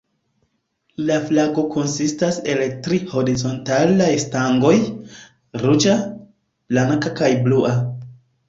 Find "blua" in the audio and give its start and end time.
7.47-7.77